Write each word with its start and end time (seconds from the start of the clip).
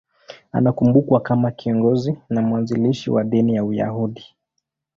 Anakumbukwa 0.51 1.19
kama 1.19 1.51
kiongozi 1.51 2.17
na 2.29 2.41
mwanzilishi 2.41 3.11
wa 3.11 3.23
dini 3.23 3.55
ya 3.55 3.63
Uyahudi. 3.65 4.25